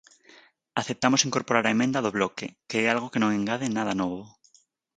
Aceptamos 0.81 1.25
incorporar 1.27 1.63
a 1.65 1.73
emenda 1.75 2.03
do 2.05 2.15
Bloque, 2.17 2.47
que 2.69 2.77
é 2.83 2.87
algo 2.87 3.11
que 3.11 3.21
non 3.21 3.35
engade 3.37 3.67
nada 3.77 3.93
novo. 4.01 4.21